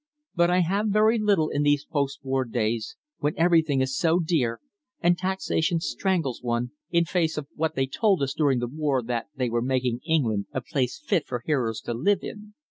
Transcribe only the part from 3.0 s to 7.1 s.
when everything is so dear, and taxation strangles one, in